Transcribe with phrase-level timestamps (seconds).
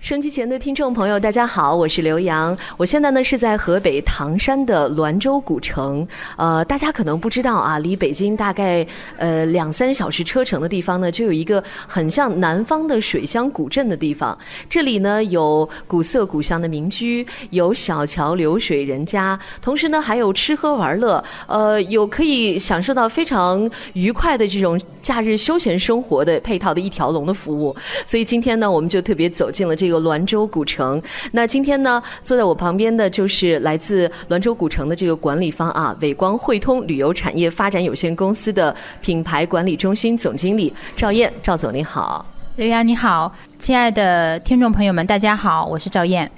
[0.00, 2.56] 收机前的听众朋友，大家好，我是刘洋。
[2.76, 6.06] 我现在呢是在河北唐山的滦州古城。
[6.36, 8.86] 呃，大家可能不知道啊，离北京大概
[9.18, 14.38] 呃两三小时车程的地方呢，就有一个很像南方的水乡古镇的地方。
[14.70, 27.74] 这里呢有古色古香的民居，有小桥流水人家，同时呢还有吃喝玩乐，呃，有可以享受到非常愉快的这种假日休闲生活的配套的一条龙的服务。
[28.06, 29.87] 所以今天呢，我们就特别走进了这。
[29.88, 31.00] 这个滦州古城，
[31.32, 42.22] 那今天呢，坐在我旁边的就是来自滦州古城的这个管理方啊，伟光汇通旅游产业发展有限公司的品牌管理中心总经理赵燕，赵总你好，
[42.56, 46.30] 刘洋你好，亲爱的听众朋友们，大家好，我是赵燕。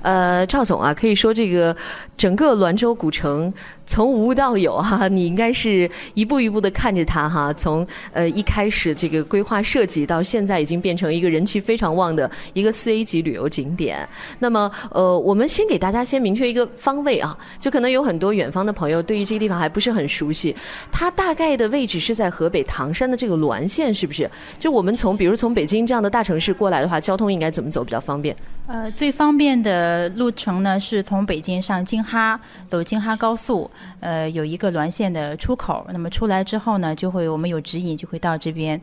[0.00, 1.76] 呃，赵总啊，可以说这个
[2.16, 3.52] 整个滦州古城
[3.88, 14.06] 从无到有哈，你应该是一步一步的看着它哈，从呃一开始这个规划设计到现在已经变成一个人气非常旺的一个四 A 级旅游景点。
[14.38, 20.54] 那么呃，我们先给大家先明确一个方位啊，就可能有很多远方的朋友对于这个地方还不是很熟悉，
[20.92, 24.30] 它大概的位置是在河北唐山的这个滦县，是不是？
[24.58, 28.36] 就我们从比如从北京这样的大城市过来的话，交通应该怎么走比较方便？
[28.66, 33.70] 呃，最方便的路程呢，是从北京上京哈，走京哈高速，
[34.00, 35.86] 呃，有一个滦县的出口。
[35.92, 38.80] 那么出来之后呢，就会我们有指引，就会到这边。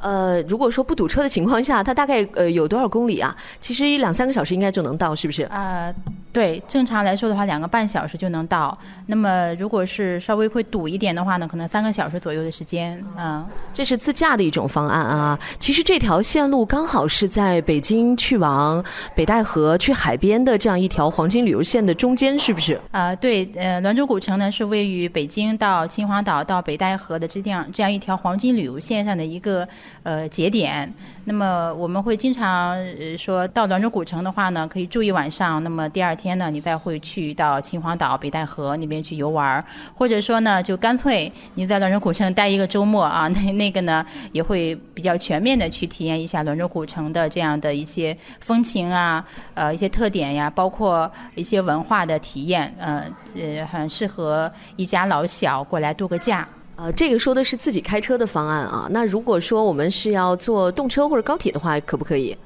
[0.00, 3.36] 呃，如果说不堵车的情况下，它大概呃有多少公里啊？
[3.60, 5.42] 其实一两三个小时应该就能到，是不是？
[5.44, 5.92] 啊，
[6.32, 8.76] 对，正常来说的话，两个半小时就能到。
[9.06, 13.02] 那么如果是稍微会堵一点的话呢，可能三个小时左右的时间。
[13.16, 15.38] 嗯，这是自驾的一种方案啊。
[15.58, 18.84] 其实这条线路刚好是在北京去往
[19.14, 22.80] 北戴河、去海边的这样一条黄金旅游线的中间，是不是？
[22.90, 29.66] 啊，对，呃，滦州古城呢是位于北京到秦皇岛到北戴河的这样这样一条黄金旅游线上的一个。
[30.04, 30.90] 呃，节点。
[31.24, 32.74] 那么我们会经常
[33.18, 35.62] 说到滦州古城的话呢，可以住一晚上。
[35.62, 49.24] 那么第二天呢，你再会去到秦皇岛、北戴河那边去游玩，或者说呢，就干脆你在滦州古城待一个周末啊， 那那个呢也会比较全面的去体验一下滦州古城的这样的一些风情啊，
[49.54, 53.04] 呃，一些特点呀，包括一些文化的体验，呃
[53.36, 56.46] 呃，很适合一家老小过来度个假。
[56.76, 58.86] 呃，这个说的是自己开车的方案啊。
[58.90, 62.36] 那如果说我们是要坐动车或者高铁的话，可不可以？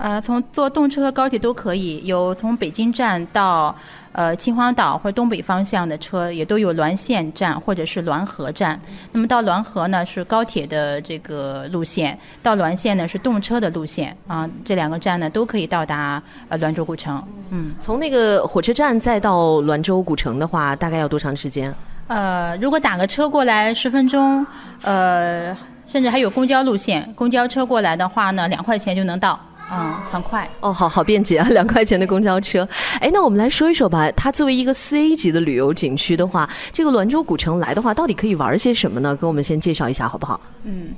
[0.00, 3.76] 呃，从坐动车和高铁都可以，有从北京站到
[4.12, 8.80] 呃秦皇岛或者东北方向的车，也都有滦县站或者是滦河站。
[9.12, 14.48] 那么到滦河呢是高铁的这个路线，到滦县呢是动车的路线啊。
[14.64, 17.22] 这两个站呢都可以到达呃滦州古城。
[17.50, 21.74] 嗯，从那个火车站再到滦州古城的话，大概要多长时间？
[22.06, 24.44] 呃，如果打个车过来十分钟，
[24.80, 29.38] 呃，甚至还有公交路线，公交车过来的话呢，两块钱就能到，
[29.72, 30.48] 嗯，很快。
[30.60, 32.68] 哦，好好便捷啊，两块钱的公交车。
[33.00, 39.14] 哎，那我们来说一说吧，它作为一个四 A 级的旅游景区的话，这个滦州古城来的话，到底可以玩些什么呢？
[39.14, 40.40] 给我们先介绍一下好不好？
[40.64, 40.94] 嗯，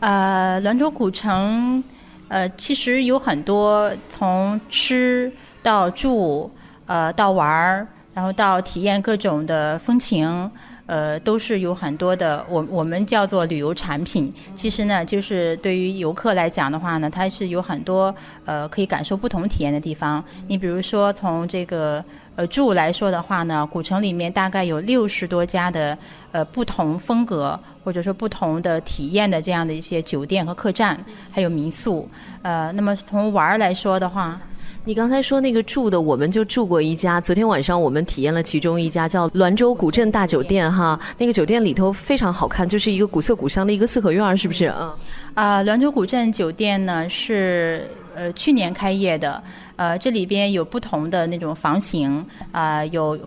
[0.00, 1.82] 呃，滦州古城，
[2.28, 5.32] 呃，其实有很多从吃
[5.62, 6.50] 到住，
[6.86, 7.86] 呃，到玩儿。
[8.14, 10.50] 然后到体验各种的风情，
[10.86, 14.32] 呃，都是有很多的，我我们叫做旅游产品。
[14.54, 18.14] 其实呢，就是对于游客来讲的话呢，它是有很多
[18.44, 20.24] 呃可以感受不同体验的地方。
[20.46, 22.02] 你比如说从这个
[22.36, 25.98] 呃住来说的话呢，古城里面大概有六十多家的
[26.30, 30.96] 呃不同风格或者说不同的体验的这样的一些酒店和客栈，
[31.32, 32.08] 还有民宿。
[32.42, 34.40] 呃，那么从玩儿来说的话。
[34.86, 37.20] 你刚才说那个住的，我们就住过一家。
[37.20, 44.72] 昨天晚上我们体验了其中一家，叫滦州古镇大酒店，哈，那个酒店里头非常好看，就是一个古色古香的一个四合院，是不是？
[44.78, 44.94] 嗯。
[45.34, 49.42] 啊，滦州古镇酒店呢是呃去年开业的，
[49.74, 53.18] 呃，这里边有不同的那种房型，啊，有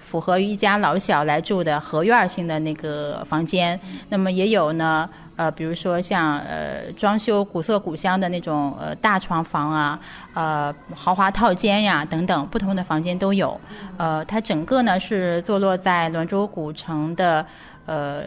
[0.00, 3.78] 符合一家老小来住的合院型的那个房间，
[4.08, 5.10] 那么也有呢。
[5.38, 10.00] 呃，比如说像呃装修古色古香的那种呃大床房啊，
[10.34, 13.58] 呃豪华套间呀等等，不同的房间都有。
[13.96, 17.46] 呃，它整个呢是坐落在滦州古城的
[17.86, 18.24] 呃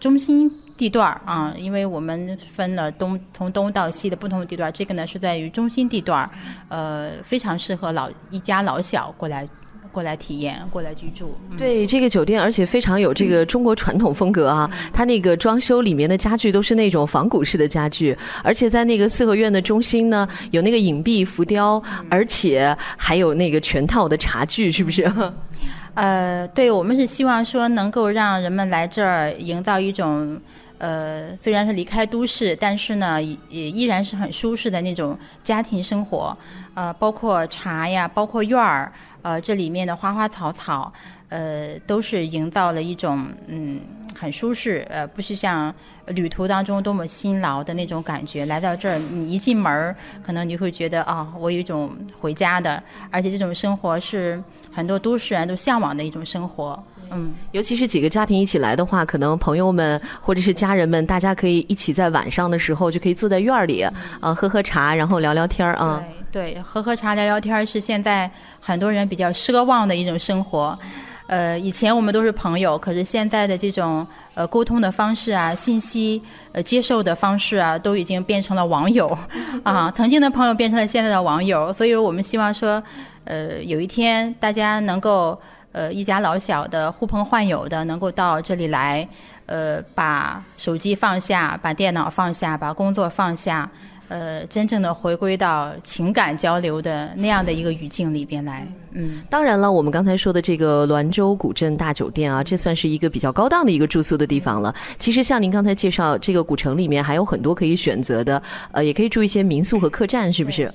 [0.00, 6.30] 中心地段儿啊，因为我们分了东从东到西的不同的地段，这个呢是在于中心地段儿，
[6.70, 9.46] 呃非常适合老一家老小过来。
[9.96, 11.34] 过来体验，过来居住。
[11.56, 14.70] 对这个酒店，而且非常有这个中国传统风格啊。
[14.92, 25.10] 它那个装修里面的家具都是那种仿古式的家具，而且在那个四合院的中心呢，有那个影壁浮雕，而且还有那个全套的茶具，是不是？
[25.94, 30.38] 呃，对，我们是希望说能够让人们来这儿营造一种
[30.76, 36.36] 呃，虽然是离开都市，但是呢，也依然是很舒适的那种家庭生活。
[36.74, 38.92] 呃，包括茶呀，包括院儿，
[39.26, 40.92] 呃，这里面的花花草草，
[41.30, 43.80] 呃，都是营造了一种嗯
[44.16, 45.74] 很舒适，呃，不是像
[46.06, 48.46] 旅途当中多么辛劳的那种感觉。
[48.46, 51.90] 来到这儿，你一进门儿，可能你会觉得啊，我有一种
[52.20, 52.80] 回家的，
[53.10, 54.40] 而且这种生活是
[54.72, 56.80] 很多都市人都向往的一种生活。
[57.10, 63.82] 嗯，尤其是几个家庭一起来的话，可能朋友们或者是家人们，大家可以一起在晚上的时候就可以坐在院儿里，
[64.20, 66.00] 啊，喝喝茶，然后聊聊天儿啊。
[66.06, 68.30] 对对，喝喝茶聊聊天儿是现在
[68.60, 70.78] 很多人比较奢望的一种生活。
[71.26, 79.16] 呃，以前我们都是朋友，可是现在的这种呃沟通的方式啊，信息呃接受的方式啊，都已经变成了网友
[79.64, 79.90] 啊。
[79.96, 82.82] 曾经的朋友变成了现在的网友，所以我们希望说，
[83.24, 85.38] 呃，有一天大家能够。
[85.72, 89.06] 呃，一家老小的呼朋唤友的，能够到这里来，
[89.44, 93.70] 呃，把手机放下，把电脑放下，把工作放下，
[94.08, 98.66] 呃，真正的回归到情感交流的那样的一个语境里边来。
[98.92, 104.74] 嗯，当然了，我们刚才说的这个滦州古镇大酒店啊，这算是一个比较高档的一个住宿的地方了。
[104.98, 110.72] 其实像您刚才介绍，这个古城里面还有很多可以选择的，呃，也可以住一些民宿和客栈，是不是？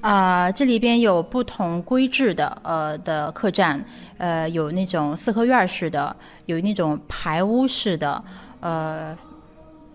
[0.00, 3.82] 啊，这里边有不同规制的呃的客栈，
[4.18, 6.14] 呃，有那种四合院式的，
[6.46, 8.22] 有那种排屋式的，
[8.58, 9.16] 呃，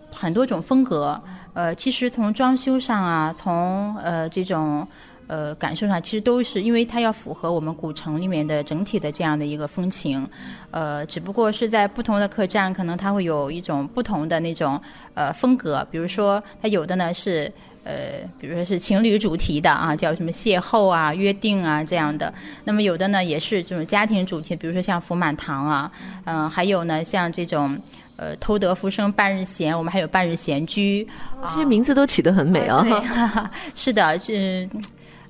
[0.09, 1.21] 很多种风格。
[1.57, 4.87] 呃，其实从装修上啊，从呃这种
[5.25, 10.23] 呃感受上，其实都是因为它要符合我们古城里面的整体的这样的一个风情。
[10.69, 14.79] 呃，只不过是在不同的客栈，可能它会有一种不同的那种
[15.15, 15.83] 呃风格。
[15.89, 17.51] 比如说，它有的呢是。
[17.87, 22.33] 呃，比如说是情侣主题的啊，叫什么邂逅啊、约定啊这样的。
[22.65, 25.89] 那么有的呢也是这种家庭主题，比如说像福满堂啊，
[26.25, 27.79] 嗯，还有呢像这种
[28.17, 31.07] 呃偷得浮生半日闲，我们还有半日闲居，
[31.43, 32.85] 这些名字都起得很美啊。
[33.73, 34.69] 是的，是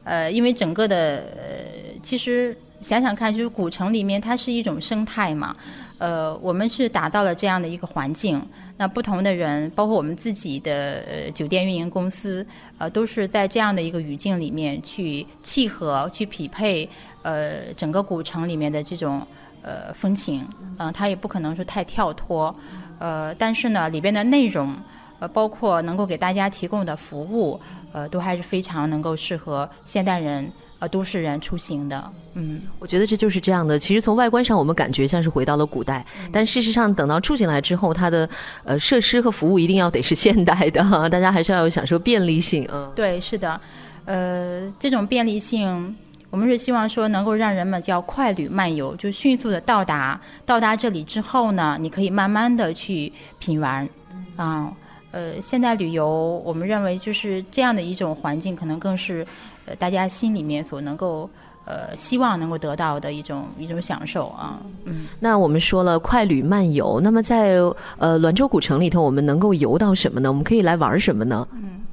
[0.03, 5.53] 呃，因为整个的呃，其实想想看，就是古城里面它是一种生态嘛，
[5.97, 8.41] 呃，我们是打造了这样的一个环境。
[8.79, 12.45] 那不同的人，包括我们自己的呃酒店运营公司，
[12.77, 16.87] 呃，都是在这样的一个语境里面去契合、去匹配，
[17.23, 19.25] 呃，整个古城里面的这种
[19.63, 20.47] 呃风情，
[20.77, 22.55] 嗯，它也不可能说太跳脱，
[22.99, 24.75] 呃，但是呢，里边的内容，
[25.17, 27.59] 呃，包括能够给大家提供的服务，
[27.93, 30.47] 呃，都还是非常能够适合现代人。
[30.79, 33.79] 呃，都市人出行的，嗯，我觉得这就是这样的。
[33.79, 38.29] 其实从外观上，我们感觉像是回到了古代，但事实上，等到住进来之后，它的
[38.63, 42.67] 呃设施和服务一定要得是现代的，大家还是要有享受便利性。
[42.71, 43.59] 嗯，对，是的，
[44.05, 45.95] 呃，这种便利性，
[46.29, 50.21] 我们是希望说能够让人们叫快旅慢游，就迅速的到达。
[50.45, 53.89] 到达这里之后呢，你可以慢慢的去品玩，
[54.35, 54.71] 啊，
[55.09, 59.25] 呃，现代旅游，我们认为就是这样的一种环境，可能更是。
[59.67, 61.29] 呃，大家心里面所能够
[61.65, 67.57] 呃希望能够得到的一种一种享受啊，嗯，那我们说了快旅慢游，那么在
[67.97, 70.29] 呃滦州古城里头，我们能够游到什么呢？
[70.29, 71.45] 我们可以来玩什么呢？
[71.51, 71.83] 嗯，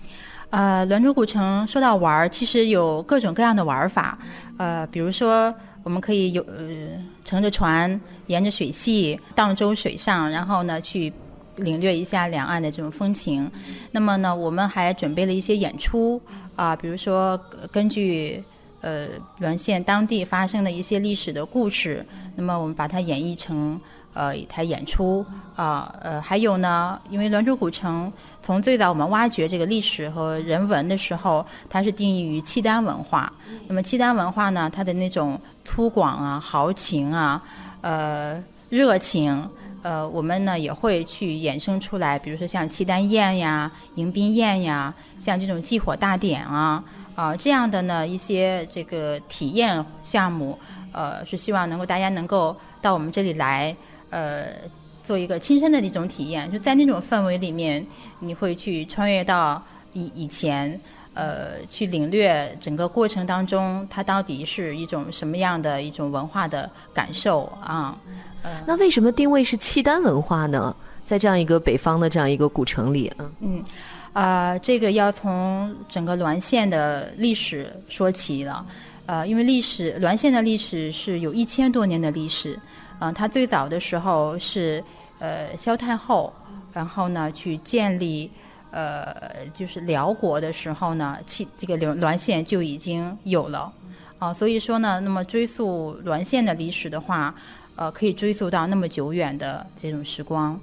[0.50, 4.16] 呃，滦州古城说到玩，其实有各种各样的玩法，
[4.56, 6.64] 呃，比如说我们可以有呃
[7.24, 11.12] 乘着船，沿着水系荡舟水上，然后呢去
[11.56, 13.50] 领略一下两岸的这种风情。
[13.92, 16.20] 那么呢，我们还准备了一些演出。
[16.56, 17.36] 啊，比如说
[17.72, 18.40] 根据
[18.80, 19.08] 呃
[19.40, 23.80] 滦县当地发生的一些历史的故事，那么我们把它演绎成
[24.12, 25.26] 呃一台演出
[25.56, 33.32] 啊，呃还有呢，因为滦州古城从最早我们挖掘这个历史和人文的时候，它是定义于契丹文化。
[33.66, 37.42] 那么契丹文化呢，它的那种粗犷啊、豪情啊、
[37.80, 39.44] 呃热情。
[39.84, 46.82] 呃，我们呢也会去衍生出来，比如说像契丹宴呀、迎宾宴呀，像这种祭火大典啊，
[47.14, 50.58] 啊这样的呢一些这个体验项目，
[50.90, 53.76] 呃，是希望能够大家能够到我们这里来，
[54.08, 54.46] 呃，
[55.02, 57.86] 做一个亲身的那种体验，就在那种氛围里面，
[58.20, 59.62] 你会去穿越到
[59.92, 60.80] 以以前，
[61.14, 67.98] 呃，去领略整个过程当中它到底是一种什么样的一种文化的感受啊。
[68.66, 70.74] 那为什么定位是契丹文化呢？
[71.04, 73.64] 在这样一个北方的这样一个古城里，嗯嗯，
[74.12, 78.64] 啊，这个要从整个滦县的历史说起了，
[79.06, 82.58] 呃，因为历史滦县的历史是有一千多年的历史，
[82.98, 84.82] 啊，它最早的时候是
[85.18, 86.32] 呃萧太后，
[86.72, 88.30] 然后呢去建立
[88.74, 93.72] 呃就是辽国的时候呢，契这个滦滦县就已经有了，
[94.18, 97.34] 啊，所以说呢，那么追溯滦县的历史的话。
[97.76, 100.56] 呃，可以追溯到那么久远的这种时光，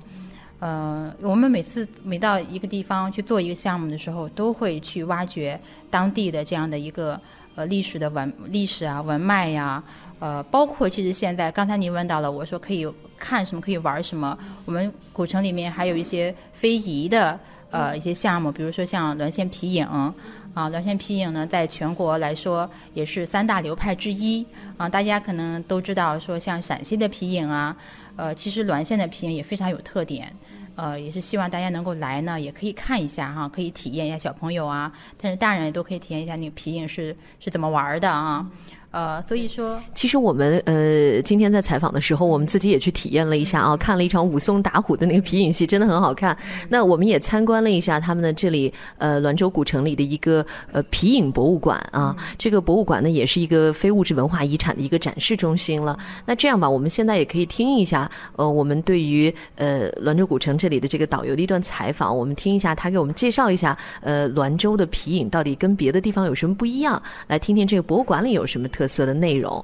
[0.59, 7.19] 呃，我们每次每到一个地方去做一个项目的时候，都会去挖掘当地的这样的一个
[7.55, 9.83] 呃历史的文历史啊文脉呀，
[10.19, 12.87] 呃，包括其实现在刚才您问到了，我说可以
[13.17, 17.37] 看什么，可以玩什么，我们古城里面还有一些非遗的
[17.71, 20.13] 呃一些项目，比如说像滦县皮影。
[20.53, 24.89] 啊，滦县皮影呢，在全国来说也是三大流派之一啊。
[24.89, 27.73] 大家可能都知道，说像陕西的皮影啊，
[28.17, 30.29] 呃，其实滦县的皮影也非常有特点，
[30.75, 38.45] 呃，也是希望大家能够来呢，也可以看一下哈，可以体验一下小朋友啊，但是大人也都可以体验一下那个皮影是是怎么玩的啊。
[38.91, 46.37] 呃，所以说，其实我们呃今天在采访的时候，我们自己也去体验了一下啊，看了一场武松打虎的那个皮影戏，真的很好看。
[46.67, 55.97] 那我们也参观了一下他们的这里呃滦州古城里的一个呃皮影博物馆啊，这个博物馆呢也是一个非物质文化遗产的一个展示中心了。
[56.25, 68.80] 那这样吧，我们现在也可以听一下呃我们对于呃滦州古城这里的这个导游的一段采访，我们听一下他给我们介绍一下呃滦州的皮影到底跟别的地方有什么不一样，来听听这个博物馆里有什么特。
[68.81, 69.63] 特色的内容，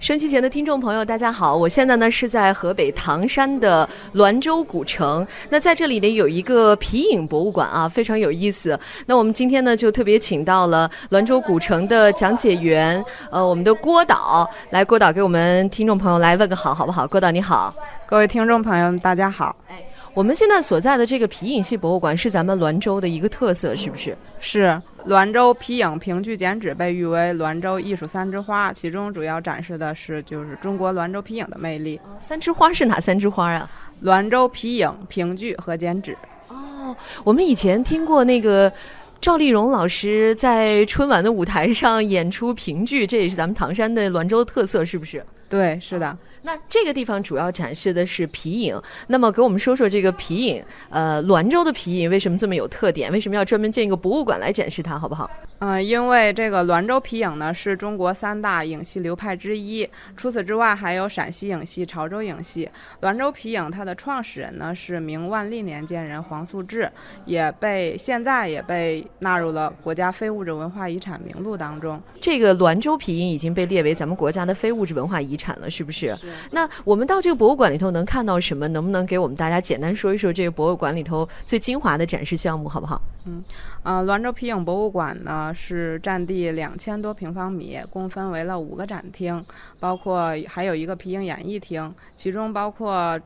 [0.00, 5.24] 升旗前的听众朋友，大家好，我现在呢是在河北唐山的滦州古城。
[5.48, 8.76] 那在这里呢有一个皮影博物馆啊，非常有意思。
[9.06, 13.00] 那我们今天呢就特别请到了滦州古城的讲解员，
[13.30, 17.06] 呃，我们的郭导来，郭导给我们听众朋友来问个好，好不好？
[17.06, 17.72] 郭导你好，
[18.06, 19.54] 各位听众朋友大家好。
[19.68, 19.80] 哎，
[20.14, 24.18] 我们现在所在的这个皮影戏博物馆是咱们滦州的一个特色，是不是？
[24.40, 24.82] 是。
[25.08, 31.98] 滦州皮影评剧剪纸被誉为滦州艺术三枝花，其中主要展示的是就是中国滦州皮影的魅力。
[32.18, 33.70] 三枝花是哪三枝花啊？
[34.04, 36.14] 滦州皮影、评剧和剪纸。
[36.48, 38.70] 哦，我们以前听过那个
[39.18, 45.24] 赵丽蓉老师在春晚的舞台上演出评剧，这也是咱们唐山的滦州特色，是不是？
[45.48, 46.14] 对，是的。
[46.48, 53.12] 那这个地方主要展示的是皮影，那么给我们说说这个皮影，呃，滦州的皮影为什么这么有特点？
[53.12, 55.30] 为什么要专门建一个博物馆来展示它，好不好？
[55.58, 59.86] 嗯，因为这个滦州皮影呢是中国三大影戏流派之一，
[60.16, 62.66] 除此之外还有陕西影戏、潮州影戏。
[63.02, 66.90] 滦州皮影它的创始人呢是明万历年间人黄素志，
[67.26, 72.00] 也被现在也被纳入了国家非物质文化遗产名录当中。
[72.18, 76.16] 这个滦州皮影已经被列为咱们国家的非物质文化遗产了，是不是？
[76.50, 78.68] 那我们到这个博物馆里头能看到什么？
[78.68, 83.00] 能不能给我们大家简单说一说这个博物馆里头最精华的展示项目，好不好？
[83.24, 83.42] 嗯，
[83.82, 89.44] 呃，滦州皮影博物馆呢是占地两千多平方米，共分为了五个展厅，
[89.80, 93.18] 包括还有一个皮影演艺厅，其中包括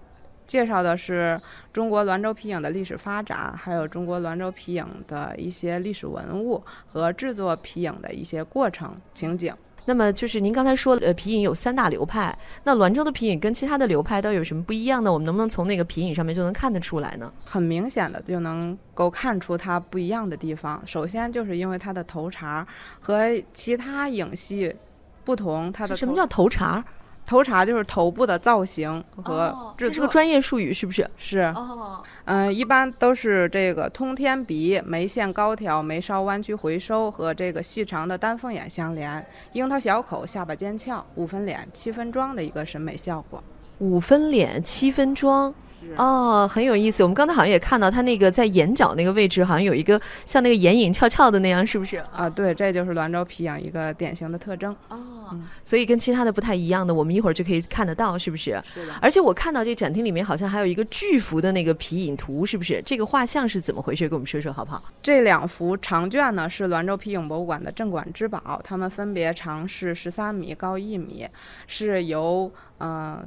[0.47, 1.40] 介绍的是
[1.73, 9.54] 中国滦州皮影的历史发展，还有中国滦州皮影的一些历史文物和制作皮影的一些过程情景。
[9.85, 15.12] 那么就是您刚才说，呃，皮影有三大流派，那滦州的皮影跟其他的流派都有什么不一样呢？
[15.12, 17.33] 我们能不能从那个皮影上面就能看得出来呢？
[17.45, 20.81] 很明显的就能够看出它不一样的地方。
[20.87, 22.67] 首先就是因为它的头茬
[23.01, 24.75] 和其他影戏
[25.25, 26.85] 不同，它的什么叫头茬？
[27.25, 31.09] 头茬就是头部的造型和制作，这是个专业术语，是不是？
[31.17, 31.38] 是。
[31.55, 32.02] 哦。
[32.25, 43.43] 嗯，一般都是这个通天鼻、眉线高挑、眉梢弯曲回收和这个细长的丹凤眼相连，樱桃小口、下巴尖翘、五分脸、七分妆的一个审美效果。
[43.79, 45.52] 五分脸，七分妆。
[45.97, 47.03] 哦，很有意思。
[47.03, 51.99] 我们刚才好像也看到他那个在眼角那个位置，好像有一个像那个眼影翘翘的那样，是不是？
[52.15, 54.75] 啊，对，这就是滦州皮影一个典型的特征。
[54.89, 58.62] 哦，所以跟其他的不太一样的，我们一会儿就可以看得到，是不是？
[58.73, 58.95] 是的。
[59.01, 62.83] 而且我看到这展厅里面好像还有一个巨幅的那个皮影图，是不是？
[62.87, 64.09] 这个画像是怎么回事？
[64.09, 64.83] 给我们说说好不好？
[65.03, 71.29] 这两幅长卷呢是滦州皮影博物馆的镇馆之宝，它们分别长是十三米，高一米，
[71.67, 73.23] 是由嗯。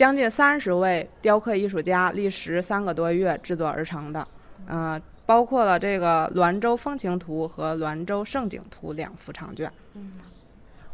[0.00, 4.26] 将近三十位雕刻艺术家历时三个多月制作而成的，
[4.66, 9.70] 嗯，包括了这个《滦州风情图》和《滦州盛景图》两幅长卷。
[9.92, 10.12] 嗯，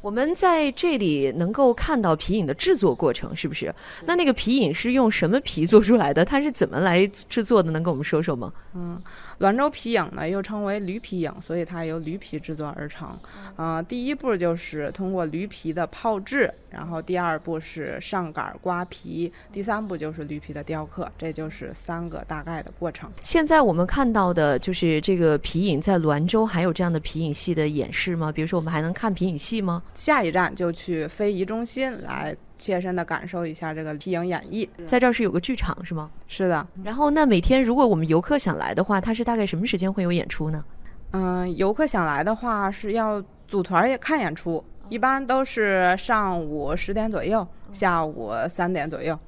[0.00, 3.72] 我们在这里能够看到皮影的制作过程，是不是？
[4.06, 6.25] 那那个皮影是用什么皮做出来的？
[6.25, 7.70] 它是怎么来制作的？
[7.70, 8.52] 能跟我们说说吗？
[8.75, 9.00] 嗯。
[9.38, 13.16] 滦州皮影呢，又称为驴皮影，所以它由驴皮制作而成。
[13.57, 23.11] 嗯，第一步就是通过驴皮的泡制，然后第二步是上杆刮皮，第三步就是驴皮的雕刻，这就是三个大概的过程。
[23.23, 28.33] 现在我们看到的就是这个皮影，在滦州还有这样的皮影戏的演示吗？
[28.33, 29.83] 比如说，我们还能看皮影戏吗？
[29.95, 32.35] 下一站就去非遗中心来。
[32.58, 36.10] 切身的感受一下这个皮影演绎，在这儿是有个剧场是吗？
[36.26, 36.66] 是的。
[36.82, 40.64] 然后那每天如果我们游客想来的话，它是大概什么时间会有演出呢？
[41.12, 49.18] 嗯，游客想来的话是要组团也看演出，一般都是上午十点左右，下午三点左右。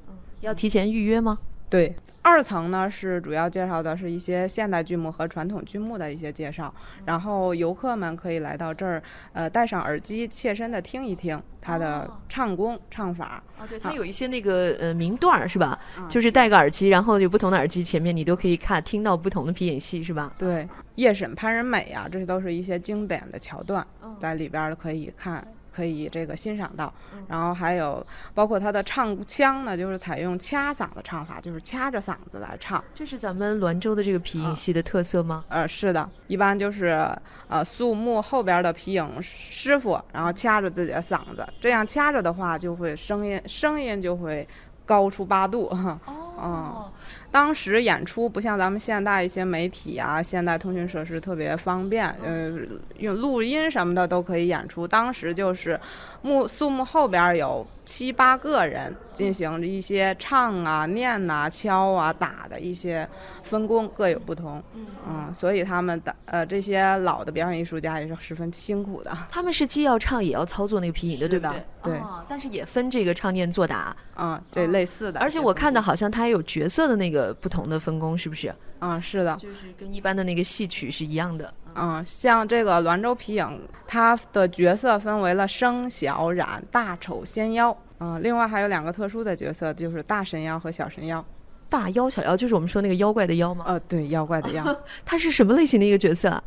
[0.40, 1.38] 要提前预约吗？
[1.70, 1.94] 对。
[2.20, 6.74] 二层呢是主要介绍的是一些现代剧目和传统剧目的一些介绍，
[7.06, 13.42] 然后游客们可以来到这儿，呃，戴上耳机，切身的听一听它的唱功、唱法。
[13.56, 15.78] 啊，对，它有一些那个呃名段儿是吧？
[16.06, 20.30] 就是戴个耳机，然后有不同的耳机前面你都可以看听到不同的皮影戏是吧？
[20.36, 23.86] 对，夜审潘仁美呀，这些都是一些经典的桥段，
[24.18, 25.46] 在里边可以看。
[25.78, 26.92] 可以这个欣赏到，
[27.28, 28.04] 然后还有
[28.34, 32.82] 包括他的唱腔呢，就是采用掐嗓的唱法，就是掐着嗓子来唱。
[32.92, 35.44] 这是咱们滦州的这个皮影戏的特色吗？
[35.48, 37.08] 呃，是的，一般就是
[37.46, 44.48] 呃肃穆后边的皮影师傅，然后掐着自己的嗓子，这样掐着的话，就会声音声音就会
[44.84, 45.68] 高出八度。
[46.06, 46.90] 哦。
[47.30, 52.52] 当时演出不像咱们现代一些媒体啊，现代通讯设施特别方便，呃，
[52.98, 54.88] 用录音什么的都可以演出。
[54.88, 55.78] 当时就是
[56.22, 57.66] 幕肃幕后边有。
[57.88, 63.08] 七八个人进行一些唱啊、念呐、敲啊、打的一些
[63.42, 64.62] 分工各有不同，
[65.08, 69.16] 嗯，所以他们的呃这些老的表演艺术家也是十分辛苦的。
[69.32, 71.62] 他们是既要唱也要操作那个皮影的，对不对？
[71.82, 75.18] 对，但是也分这个唱念做打，嗯，对类似的。
[75.18, 78.54] 而且我看到好像他还有角色的那个不同的分工，是不是？
[78.80, 81.52] 嗯，是的，就是跟一般的那个戏曲是一样的。
[81.74, 87.76] 嗯，像这个滦州皮影，它的角色分为了生、小、染、大、丑、仙、妖。
[88.00, 91.24] 嗯，另外还有两个特殊的角色，就是大神妖和小神妖。
[91.68, 93.64] 大妖、小妖，就是我们说那个妖怪的妖吗？
[93.66, 94.64] 呃，对，妖怪的妖。
[95.04, 96.42] 它是什么类型的一个角色？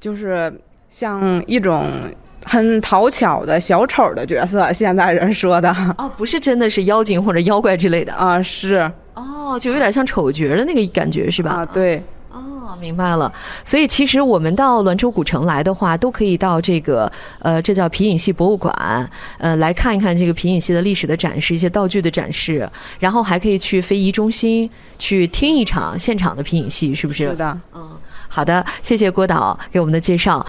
[0.00, 0.52] 就是
[0.88, 1.84] 像一种
[2.44, 5.74] 很讨巧的小丑的角色，现在人说的。
[5.98, 8.42] 哦，不是真的是妖精或者妖怪之类的 啊？
[8.42, 8.90] 是。
[9.14, 11.50] 哦，就有点像丑角的那个感觉，是吧？
[11.50, 12.02] 啊，对。
[12.80, 13.32] 明白了，
[13.64, 19.08] 所以其实我们到滦州古城来的话，都可以到这个呃，这叫皮影戏博物馆，
[19.38, 27.28] 呃，来看一看这个皮影戏的历史的展示，一些道具的展示，然后还可以去非遗中心去听一场现场的皮影戏，是不是？
[27.30, 27.90] 是的，嗯，
[28.28, 30.44] 好的，谢谢郭导给我们的介绍。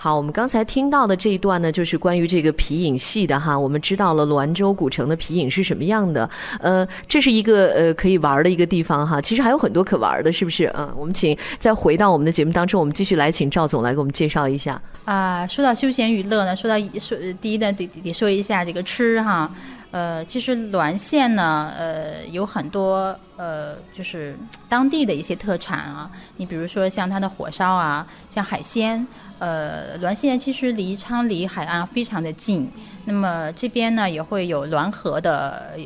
[0.00, 3.58] 好，我们刚才听到的这一段呢，就是关于这个皮影戏的哈。
[3.58, 9.20] 我们知道了滦州古城的皮影是什么样的，呃，这是一个呃可以玩的一个地方哈。
[9.20, 10.72] 其实还有很多可玩的，是不是？
[10.78, 14.80] 嗯，我们请再回到我们的节目当中，我们继续来请赵总来给我们介绍一下。
[15.04, 19.50] 啊，说到休闲娱乐呢，说到说第一呢，得得说一下这个吃哈。
[19.90, 24.36] 呃，其实滦县呢，呃，有很多呃，就是
[24.68, 26.10] 当地的一些特产啊。
[26.36, 29.06] 你比如说像它的火烧啊，像海鲜。
[29.38, 32.68] 呃，滦县其实离昌黎海岸非常的近，
[33.04, 35.78] 那么这边呢也会有滦河的，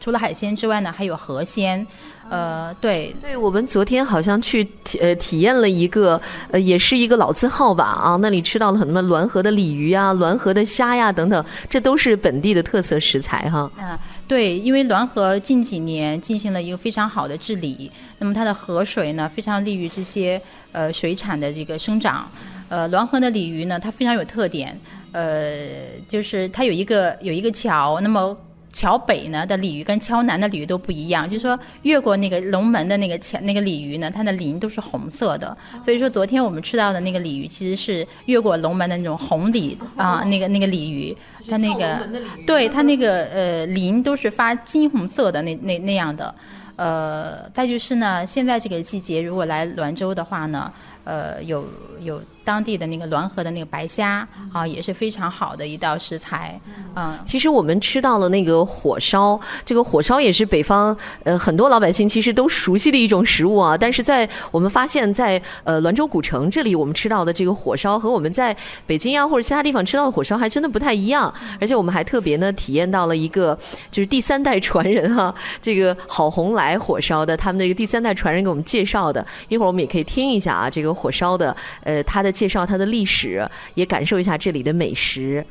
[0.00, 1.86] 除了海鲜之外呢，还有河鲜。
[2.30, 6.20] 呃，对，对我们昨天好像去体呃体验了一个，
[6.52, 13.68] 呃，也是一个老字号吧啊，那里吃到了很多滦河的鲤鱼啊、滦河的虾呀等等，这都是本地的特色食材哈。
[13.76, 22.30] 啊，对，因为滦河近几年进行了一个非常好的治理，那么它的河水呢非常利于这些呃水产的这个生长。
[22.68, 24.78] 呃，滦河的鲤鱼呢，它非常有特点，
[25.10, 25.66] 呃，
[26.06, 28.36] 就是它有一个有一个桥，那么。
[28.72, 35.56] 桥北呢的鲤鱼跟桥南的鲤鱼都不一样，就是说越过那个龙门的那个桥那个鲤鱼呢，它的鳞都是红色的。
[35.84, 41.16] 所以说昨天我们吃到的那个鲤鱼其实是越过龙门的那种红鲤啊，那个那个鲤鱼，
[41.48, 42.08] 它那个
[42.46, 46.34] 对它那个呃鳞都是发金红色的那那那样的。
[46.76, 50.72] 呃，再就是呢，现在这个季节如果来滦州的话呢，
[51.04, 51.66] 呃有
[52.00, 52.22] 有。
[52.50, 56.60] 当地的那个滦河的那个白虾啊，也是非常好的一道食材。
[56.96, 63.78] 嗯，其实我们吃到了那个火烧，这个火烧也是北方呃很多老百姓其实都熟悉的一种食物啊。
[63.78, 71.32] 但是在我们发现，在呃滦州古城这里，我们吃到的这个火烧和我们在北京啊或者其他地方吃到的火烧还真的不太一样。
[71.60, 73.56] 而且我们还特别呢体验到了一个
[73.92, 75.32] 就是第三代传人哈，
[75.62, 79.24] 这个郝红来火烧的他们的一个第三代传人给我们介绍的。
[79.48, 82.34] 一会儿我们也可以听一下啊，这个火烧的呃他的。
[82.40, 85.44] 介绍它的历史，也感受一下这里的美食。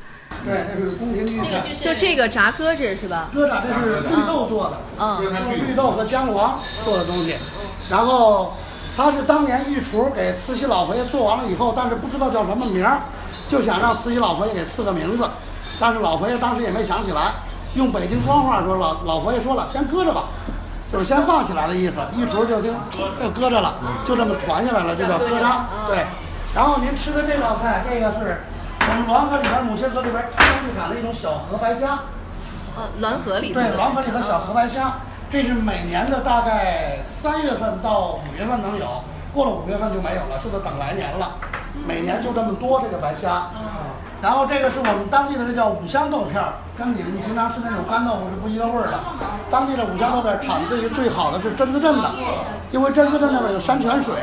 [0.43, 1.63] 对，这是宫廷御膳。
[1.79, 3.29] 就这个炸鸽子是吧？
[3.31, 5.21] 鸽子这是绿豆做的，嗯，
[5.67, 7.35] 绿豆和姜黄做的东西。
[7.91, 8.55] 然后，
[8.97, 13.03] 他是当年御厨给慈禧老佛爷做完了以后，但是不知道叫什么名儿，
[13.47, 15.29] 就想让慈禧老佛爷给赐个名字，
[15.79, 17.33] 但是老佛爷当时也没想起来。
[17.75, 20.29] 用北京官话说，老老佛爷说了，先搁着吧，
[20.91, 22.01] 就是先放起来的意思。
[22.17, 22.73] 御厨就听
[23.21, 25.67] 就搁着了，就这么传下来了，就叫鸽扎。
[25.87, 26.03] 对。
[26.55, 28.41] 然后您吃的这道菜，这个是
[28.81, 31.99] 我们滦河里边母亲河里边当地产的一种小河白虾。
[32.75, 34.93] 呃，滦河里对，滦河里的小河白虾，
[35.29, 38.85] 这是每年的大概三月份到五月份能有，
[39.33, 41.35] 过了五月份就没有了，就得等来年了。
[41.85, 43.49] 每年就这么多这个白虾。
[44.21, 48.99] 然后这个是我们当地的，这叫五香豆片儿，跟你们平常吃那种干豆腐是不一个味儿的。
[49.49, 52.09] 当地的五香豆片儿产自于最好的是榛子镇的，
[52.71, 54.15] 因为榛子镇那边有山泉水。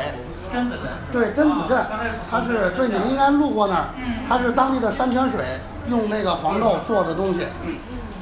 [0.53, 0.87] 榛子镇。
[1.11, 1.85] 对，榛子镇，
[2.29, 3.85] 它是对你们应该路过那儿，
[4.27, 5.43] 它是当地的山泉水，
[5.89, 7.75] 用那个黄豆做的东西，嗯，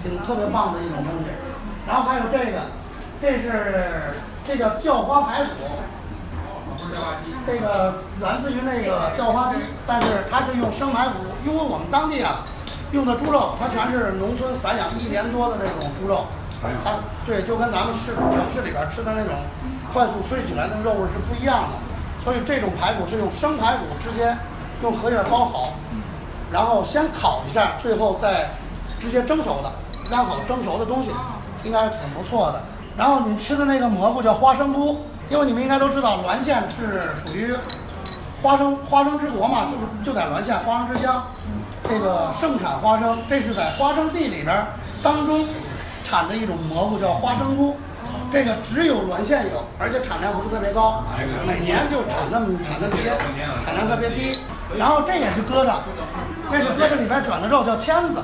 [0.03, 1.31] 挺特别棒的一种东西。
[1.87, 2.61] 然后还有这个，
[3.21, 4.13] 这是
[4.45, 5.49] 这叫叫花排骨。
[7.47, 9.57] 这个源自于那个叫花鸡，
[9.87, 11.13] 但是它是用生排骨，
[11.45, 12.43] 因为我们当地啊
[12.91, 16.25] 用的猪肉，它全是农村散养一年多的这种猪肉，
[16.83, 16.91] 它
[17.25, 19.33] 对，就跟咱们市城市里边吃的那种
[19.93, 21.73] 快速萃取来的肉味是不一样的，
[22.25, 24.35] 所以这种排骨是用生排骨直接
[24.83, 25.73] 用荷叶包好，
[26.51, 28.49] 然后先烤一下，最后再
[28.99, 29.71] 直接蒸熟的，
[30.11, 31.11] 刚好蒸熟的东西
[31.63, 32.61] 应该是挺不错的。
[32.97, 35.05] 然后你吃的那个蘑菇叫花生菇。
[35.27, 37.51] 因为你们应该都知道，滦县是属于
[38.43, 41.25] 花生花生之国嘛，就是就在滦县花生之乡，
[41.89, 43.17] 这个盛产花生。
[43.27, 44.67] 这是在花生地里边
[45.01, 45.47] 当中
[46.03, 47.75] 产的一种蘑菇，叫花生菇。
[48.35, 51.01] 这个只有滦县有，而且产量不是特别高，
[51.47, 53.15] 每年就产那么产那么些，
[53.63, 54.37] 产量特别低。
[54.75, 55.79] 然后这也是疙瘩，
[56.51, 58.19] 这是疙瘩里边卷的肉叫签子，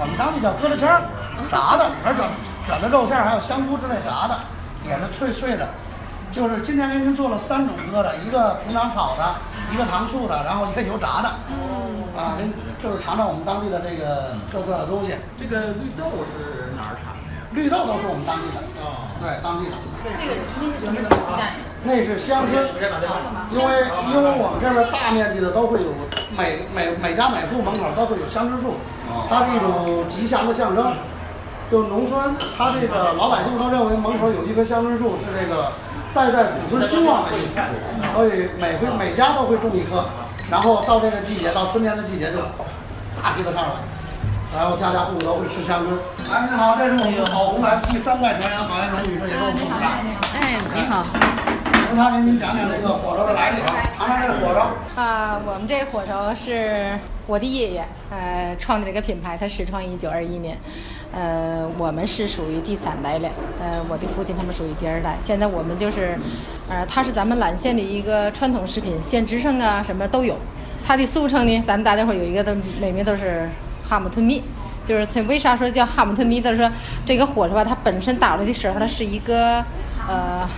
[0.00, 1.04] 我们当地叫疙瘩签儿，
[1.52, 2.24] 炸的里边转
[2.64, 4.40] 转的肉馅儿还有香菇之类炸的，
[4.88, 5.68] 也是脆脆的。
[6.32, 9.22] 就是今天给您做了三种疙瘩，一个平常炒的，
[9.74, 11.28] 一个糖醋的，然后一个油炸的。
[12.16, 12.48] 啊，您
[12.82, 15.12] 就是尝尝我们当地的这个特色的东西。
[15.38, 16.57] 这个绿豆是？
[17.58, 18.62] 绿豆都是我们当地的。
[18.78, 19.74] 啊，对，当地的。
[19.98, 20.14] 这个
[20.62, 21.58] 那是什么鸡蛋？
[21.82, 22.54] 那是香椿，
[23.50, 23.82] 因为
[24.14, 25.90] 因为我们这边大面积的都会有
[26.38, 28.78] 每每每家每户门口都会有香椿树，
[29.28, 30.94] 它是一种吉祥的象征。
[31.70, 35.72] 就农村，他这个老百姓都认为门口有一棵香椿树是这个。
[36.14, 37.60] 代代子孙兴旺的意思，
[38.14, 40.06] 所以每回每家都会种一棵，
[40.50, 42.38] 然后到这个季节，到春天的季节就
[43.22, 43.70] 大批的上来，
[44.56, 45.98] 然后家家户户都会吃香椿。
[46.30, 49.82] 哎，你好，这是我们好红来第三代传人郝艳荣女士，也是我们组长。
[50.40, 51.04] 哎，你好。
[51.88, 53.76] 从他给您讲讲这个火烧的来历，吧。
[53.96, 55.00] 尝尝这个火烧。
[55.00, 60.56] 啊，我们这火烧是我的爷爷呃创的这个品牌，他始创一九二一年。
[61.12, 63.28] 呃，我们是属于第三代了。
[63.58, 65.16] 呃，我的父亲他们属于第二代。
[65.22, 66.18] 现在我们就是，
[66.68, 70.36] 呃，它是咱们兰县的一个传统食品，鲜汁剩啊什么都有。
[70.86, 73.48] 它的俗称呢，咱们大家伙有一个都美名都是
[73.88, 74.42] 哈姆吞蜜。
[74.84, 76.40] 就是它为啥说叫哈姆吞蜜？
[76.40, 76.70] 他说
[77.06, 79.64] 这个火烧吧，它本身打了的时候，它是一个
[80.08, 80.48] 呃。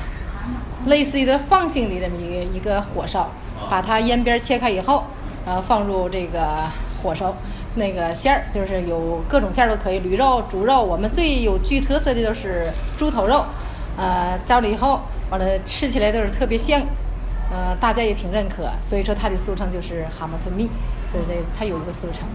[0.87, 3.31] 类似于的方形的这么一个一个火烧，
[3.69, 5.05] 把它烟边切开以后，
[5.45, 6.41] 呃，放入这个
[7.03, 7.37] 火烧，
[7.75, 12.67] 那个馅儿就是有各种馅儿都可以，驴肉、猪肉，我们最有具特色的都是
[12.97, 13.45] 猪头肉，
[13.99, 16.81] 呃，加了以后，完了吃起来都是特别香，
[17.53, 20.67] 呃，大家也挺认可，所以说它的俗称就是蛤蟆吞蜜，
[21.07, 22.27] 所以这它有一个俗称，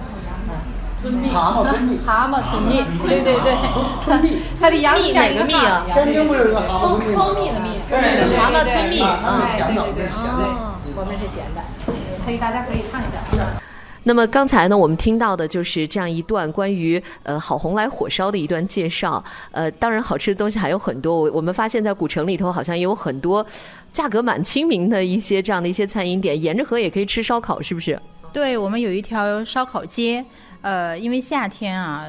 [0.50, 0.85] 嗯。
[1.32, 3.56] 蛤蟆吞蜜，蛤蟆吞蜜，对对对，
[4.04, 5.86] 吞蜜，它的牙蜜哪个蜜啊？
[5.88, 7.24] 天津不有一个蛤蟆吞蜜吗？
[7.24, 8.98] 蜂蜜的蜜，对对对，蛤蟆吞蜜，
[9.94, 10.42] 对是咸的，
[10.96, 11.62] 我们是咸的，
[12.26, 13.20] 可以大家可以尝一下。
[14.08, 19.24] 那么刚才呢，我们听到的就是这样一段关于呃好红来火烧的一段介绍。
[19.52, 21.24] 呃，当然好吃的东西还有很多。
[21.24, 23.44] 我我们发现，在古城里头好像也有很多
[23.92, 28.00] 价格蛮亲民的一些这样的一些餐饮点，沿着河也可以吃烧烤，是不是？
[28.36, 30.26] 对，我们有一条烧烤街。
[30.62, 32.06] 呃，因为夏天啊，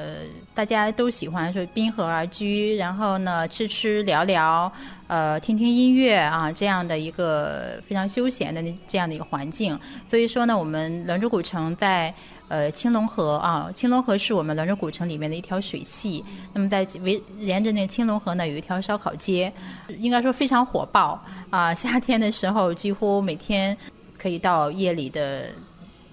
[0.53, 4.73] 大家都喜欢说滨河而居，然后呢吃吃聊聊，
[5.07, 9.79] 呃听听音乐啊，这样的一个非常休闲的这样的一个环境。
[10.09, 12.13] 所以说呢，我们滦州古城在
[12.49, 16.25] 呃青龙河啊，青龙河是我们滦州古城里面的一条水系。
[16.53, 19.53] 那么在围沿着那青龙河呢，有一条烧烤街，
[19.97, 21.73] 应该说非常火爆啊。
[21.73, 23.79] 夏天的时候，几乎每天
[24.19, 25.51] 可以到夜里的。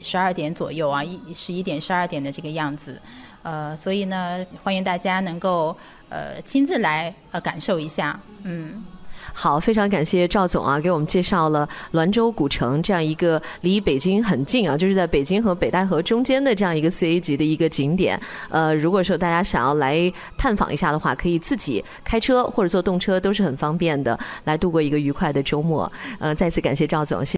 [0.03, 3.01] 十二点左右啊，一十一点、十二点的这个样子，
[3.41, 5.75] 呃，所以呢，欢迎大家能够
[6.09, 8.83] 呃亲自来呃感受一下，嗯。
[9.35, 18.19] 好，非常感谢赵总啊，给我们介绍了滦州古城这样一个离北京很近啊，就是在北京和北戴河中间的这样一个四 A 级的一个景点。
[18.49, 25.89] 呃，如果说大家想要来探访一下的话，可以自己开车或者坐动车都是很方便的，来度过一个愉快的周末。
[26.19, 27.23] 呃，再次感谢赵总。
[27.23, 27.31] 谢